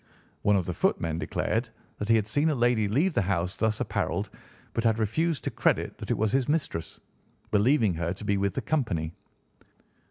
One 0.41 0.55
of 0.55 0.65
the 0.65 0.73
footmen 0.73 1.19
declared 1.19 1.69
that 1.99 2.09
he 2.09 2.15
had 2.15 2.27
seen 2.27 2.49
a 2.49 2.55
lady 2.55 2.87
leave 2.87 3.13
the 3.13 3.21
house 3.21 3.55
thus 3.55 3.79
apparelled, 3.81 4.31
but 4.73 4.83
had 4.83 4.97
refused 4.97 5.43
to 5.43 5.51
credit 5.51 5.99
that 5.99 6.09
it 6.09 6.17
was 6.17 6.31
his 6.31 6.49
mistress, 6.49 6.99
believing 7.51 7.93
her 7.93 8.11
to 8.15 8.25
be 8.25 8.35
with 8.37 8.55
the 8.55 8.63
company. 8.63 9.13